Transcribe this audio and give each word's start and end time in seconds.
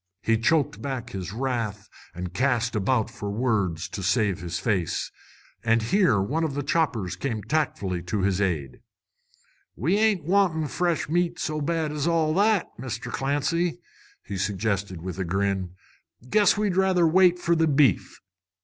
He 0.23 0.35
choked 0.39 0.81
back 0.81 1.11
his 1.11 1.31
wrath 1.31 1.87
and 2.15 2.33
cast 2.33 2.75
about 2.75 3.11
for 3.11 3.29
words 3.29 3.87
to 3.89 4.01
save 4.01 4.39
his 4.41 4.57
face. 4.57 5.11
And 5.63 5.83
here 5.83 6.19
one 6.19 6.43
of 6.43 6.55
his 6.55 6.63
choppers 6.63 7.15
came 7.15 7.43
tactfully 7.43 8.01
to 8.01 8.21
his 8.21 8.41
aid. 8.41 8.81
"We 9.75 9.99
ain't 9.99 10.23
wantin' 10.23 10.69
fresh 10.69 11.07
meat 11.07 11.37
so 11.37 11.61
bad 11.61 11.91
as 11.91 12.07
all 12.07 12.33
that, 12.33 12.65
Mr. 12.79 13.11
Clancy," 13.11 13.79
he 14.23 14.39
suggested, 14.39 15.03
with 15.03 15.19
a 15.19 15.23
grin. 15.23 15.75
"Guess 16.27 16.57
we'd 16.57 16.77
rather 16.77 17.05
wait 17.05 17.37
for 17.37 17.55
the 17.55 17.67
beef." 17.67 18.21